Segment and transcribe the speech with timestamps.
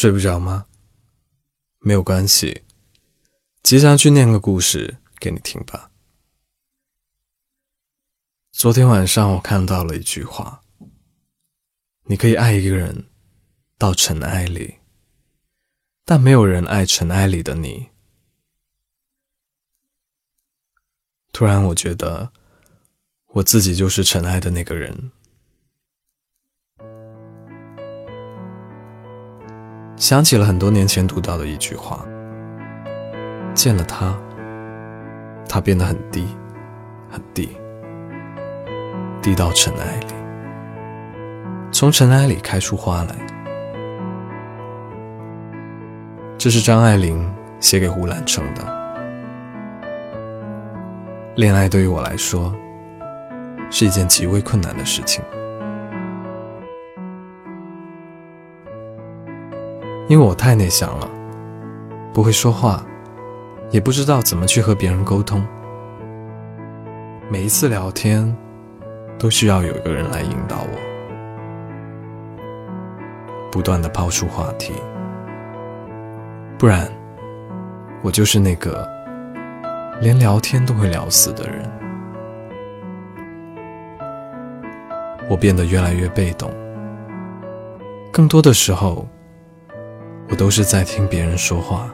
[0.00, 0.68] 睡不着吗？
[1.80, 2.62] 没有关系，
[3.64, 5.90] 接下去念个故事给你听吧。
[8.52, 10.62] 昨天晚上我看到了一句话：
[12.04, 13.10] 你可以爱一个人
[13.76, 14.78] 到尘埃里，
[16.04, 17.88] 但没有人爱尘埃里的你。
[21.32, 22.32] 突然，我觉得
[23.26, 25.10] 我自己就是尘埃的那个人。
[29.98, 32.06] 想起了很多年前读到的一句话：
[33.52, 34.16] 见了他，
[35.48, 36.24] 他变得很低，
[37.10, 37.48] 很低，
[39.20, 40.14] 低到尘埃里，
[41.72, 43.16] 从尘埃里开出花来。
[46.38, 48.78] 这是张爱玲写给胡兰成的。
[51.34, 52.54] 恋爱对于我来说，
[53.68, 55.24] 是一件极为困难的事情。
[60.08, 61.06] 因为我太内向了，
[62.14, 62.82] 不会说话，
[63.70, 65.46] 也不知道怎么去和别人沟通。
[67.30, 68.34] 每一次聊天，
[69.18, 70.78] 都需要有一个人来引导我，
[73.52, 74.72] 不断的抛出话题，
[76.58, 76.90] 不然，
[78.00, 78.88] 我就是那个
[80.00, 81.70] 连聊天都会聊死的人。
[85.28, 86.50] 我变得越来越被动，
[88.10, 89.06] 更多的时候。
[90.30, 91.90] 我都是在听别人说话，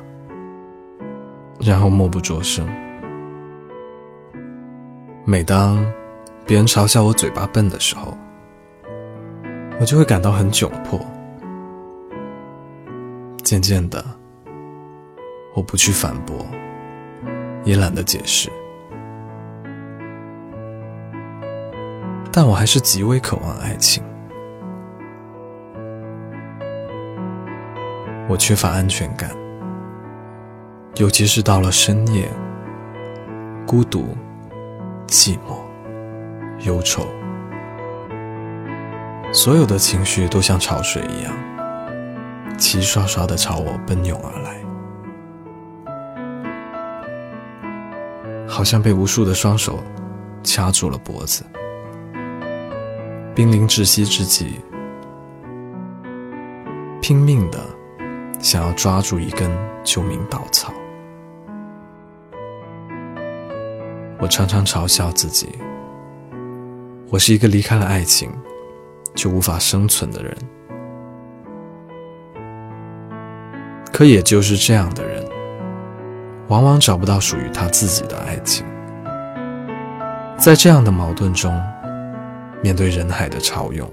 [1.60, 2.68] 然后默不作声。
[5.24, 5.84] 每当
[6.44, 8.16] 别人嘲笑我嘴巴笨的时候，
[9.80, 11.00] 我就会感到很窘迫。
[13.42, 14.04] 渐渐的，
[15.54, 16.44] 我不去反驳，
[17.62, 18.50] 也懒得解释，
[22.32, 24.02] 但我还是极为渴望爱情。
[28.34, 29.30] 我缺乏安全感，
[30.96, 32.28] 尤其是到了深夜，
[33.64, 34.16] 孤独、
[35.06, 35.60] 寂寞、
[36.66, 37.06] 忧愁，
[39.32, 41.32] 所有的情绪都像潮水一样，
[42.58, 44.56] 齐刷刷的朝我奔涌而来，
[48.48, 49.78] 好像被无数的双手
[50.42, 51.44] 掐住了脖子，
[53.32, 54.60] 濒临窒息之际，
[57.00, 57.73] 拼命的。
[58.44, 59.50] 想要抓住一根
[59.82, 60.70] 救命稻草，
[64.20, 65.48] 我常常嘲笑自己，
[67.08, 68.30] 我是一个离开了爱情
[69.14, 70.36] 就无法生存的人。
[73.90, 75.26] 可也就是这样的人，
[76.48, 78.66] 往往找不到属于他自己的爱情，
[80.36, 81.58] 在这样的矛盾中，
[82.62, 83.90] 面对人海的潮涌，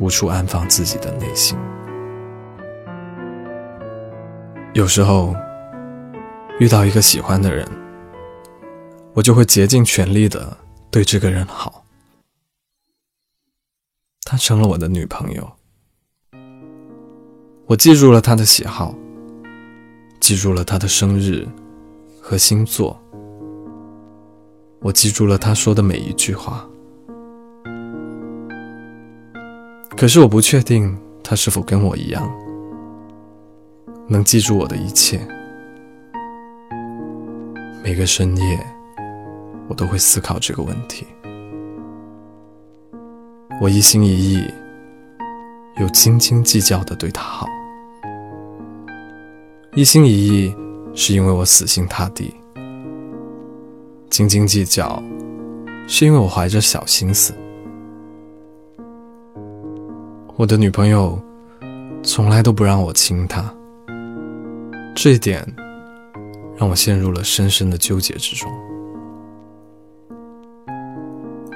[0.00, 1.56] 无处安放自己的内心。
[4.72, 5.34] 有时候
[6.60, 7.66] 遇到一个喜欢的人，
[9.14, 10.56] 我就会竭尽全力的
[10.92, 11.84] 对这个人好。
[14.24, 15.52] 她成了我的女朋友，
[17.66, 18.94] 我记住了她的喜好，
[20.20, 21.44] 记住了她的生日
[22.22, 22.96] 和星座，
[24.78, 26.64] 我记住了她说的每一句话。
[29.96, 32.30] 可是我不确定她是否跟我一样。
[34.12, 35.20] 能记住我的一切，
[37.80, 38.66] 每个深夜，
[39.68, 41.06] 我都会思考这个问题。
[43.60, 44.42] 我一心一意，
[45.78, 47.46] 又斤斤计较的对他好。
[49.76, 50.52] 一心一意
[50.92, 52.34] 是因为我死心塌地，
[54.10, 55.00] 斤斤计较
[55.86, 57.32] 是因为我怀着小心思。
[60.34, 61.16] 我的女朋友
[62.02, 63.54] 从来都不让我亲她。
[64.94, 65.42] 这一点
[66.56, 68.50] 让我陷入了深深的纠结之中。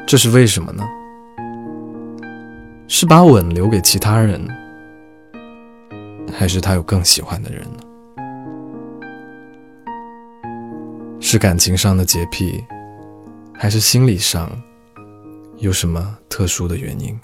[0.07, 0.83] 这是为什么呢？
[2.89, 4.41] 是把吻留给其他人，
[6.33, 7.81] 还是他有更喜欢的人呢？
[11.21, 12.63] 是感情上的洁癖，
[13.53, 14.51] 还是心理上
[15.57, 17.19] 有什么特殊的原因？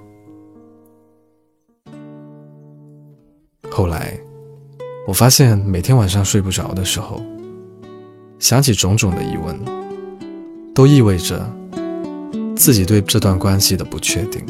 [3.71, 4.19] 后来。
[5.07, 7.21] 我发现每天晚上睡不着的时候，
[8.39, 9.59] 想起种种的疑问，
[10.73, 11.45] 都意味着
[12.55, 14.45] 自己对这段关系的不确定。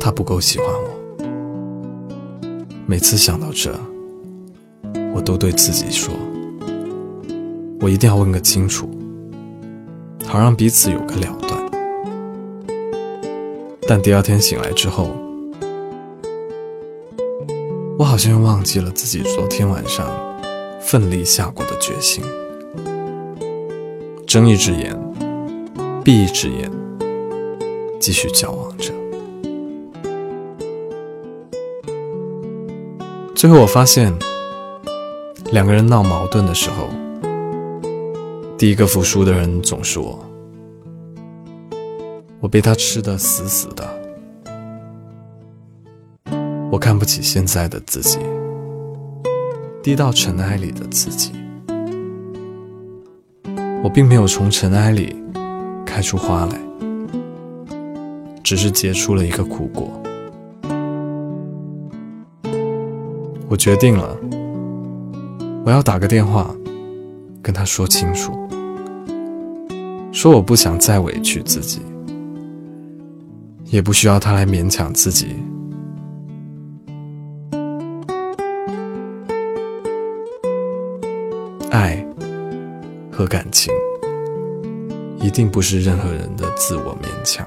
[0.00, 0.90] 他不够喜欢我，
[2.86, 3.78] 每次想到这，
[5.14, 6.12] 我都对自己说
[7.80, 8.90] ：“我一定要问个清楚，
[10.26, 11.60] 好让彼此有个了断。”
[13.86, 15.10] 但第二天醒来之后，
[18.00, 20.08] 我好像又忘记了自己昨天晚上
[20.80, 22.24] 奋力下过的决心。
[24.26, 24.98] 睁一只眼，
[26.02, 26.72] 闭一只眼，
[28.00, 28.94] 继续交往着。
[33.34, 34.18] 最后我发现，
[35.52, 36.88] 两个人闹矛盾的时候，
[38.56, 40.18] 第一个服输的人总是我。
[42.40, 43.99] 我被他吃得死死的。
[46.70, 48.18] 我看不起现在的自己，
[49.82, 51.32] 低到尘埃里的自己。
[53.82, 55.16] 我并没有从尘埃里
[55.84, 56.60] 开出花来，
[58.44, 59.90] 只是结出了一个苦果。
[63.48, 64.16] 我决定了，
[65.64, 66.54] 我要打个电话
[67.42, 68.32] 跟他说清楚，
[70.12, 71.80] 说我不想再委屈自己，
[73.64, 75.34] 也不需要他来勉强自己。
[83.20, 83.70] 和感情，
[85.18, 87.46] 一定不是任何人的自我勉强。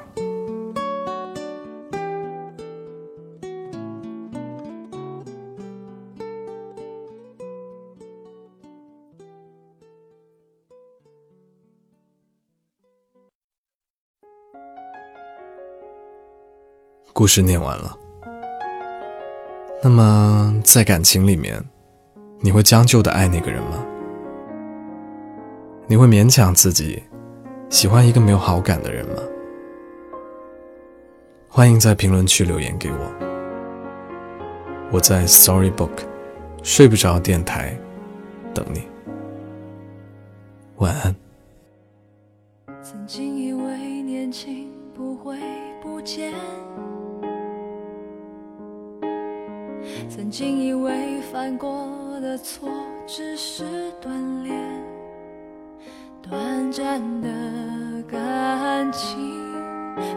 [17.11, 17.97] 故事念完了，
[19.81, 21.67] 那么在感情里面，
[22.41, 23.83] 你会将就的爱那个人吗？
[25.85, 27.03] 你会勉强自己
[27.69, 29.15] 喜欢一个没有好感的人吗？
[31.49, 32.97] 欢迎在评论区留言给我，
[34.91, 35.91] 我在 Storybook
[36.63, 37.77] 睡不着电台
[38.53, 38.87] 等你。
[40.77, 41.13] 晚安。
[42.81, 45.37] 曾经以为年轻不会
[45.81, 46.33] 不见，
[50.09, 51.89] 曾经以为犯过
[52.21, 52.69] 的错
[53.05, 53.65] 只是
[54.01, 54.92] 锻炼。
[56.29, 57.27] 短暂的
[58.09, 59.19] 感情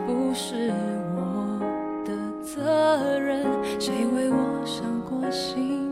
[0.07, 0.73] 不是
[1.17, 1.59] 我
[2.05, 2.13] 的
[2.43, 3.45] 责任，
[3.81, 5.85] 谁为我伤过心？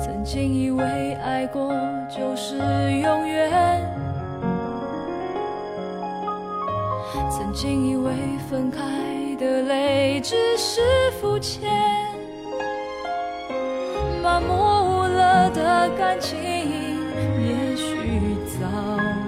[0.00, 1.74] 曾经以为爱过
[2.08, 3.86] 就是永远，
[7.30, 8.12] 曾经以为
[8.48, 8.80] 分开
[9.38, 10.80] 的泪只是
[11.20, 11.70] 肤浅。
[14.32, 18.66] 麻木了的感情，也许早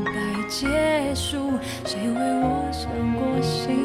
[0.06, 1.58] 该结束。
[1.84, 3.83] 谁为我伤过心？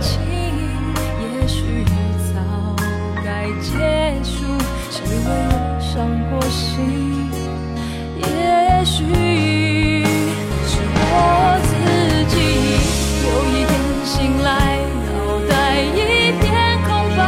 [0.00, 0.20] 情，
[1.20, 1.84] 也许
[2.32, 2.34] 早
[3.24, 3.72] 该结
[4.22, 4.44] 束，
[4.90, 5.14] 谁为
[5.50, 7.30] 我伤过心？
[8.16, 8.24] 也
[8.84, 8.96] 许
[10.66, 11.02] 是我
[11.64, 11.70] 自
[12.28, 12.34] 己
[13.24, 13.72] 有一天
[14.04, 14.48] 醒来，
[15.06, 15.10] 脑
[15.48, 15.52] 袋
[15.82, 15.96] 一
[16.40, 16.44] 片
[16.86, 17.20] 空白，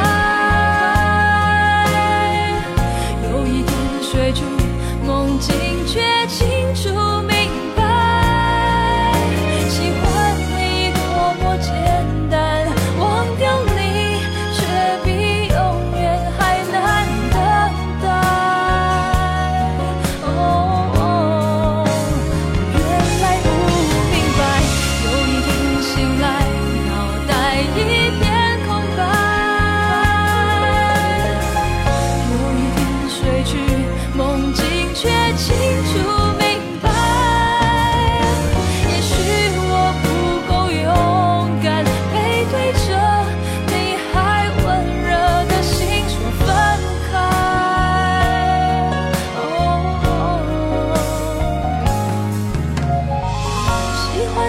[3.24, 3.72] 有一点
[4.02, 4.40] 睡着
[5.06, 5.69] 梦境。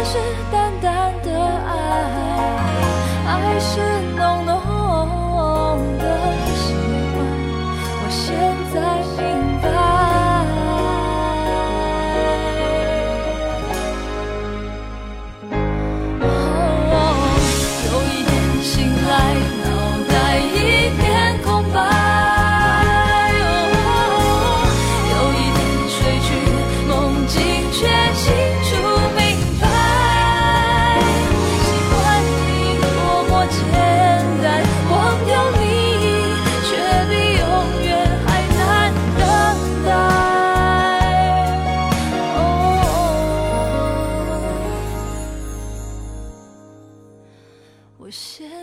[0.03, 0.17] 是
[0.51, 1.27] 淡淡的
[1.67, 1.71] 爱，
[3.27, 3.79] 爱是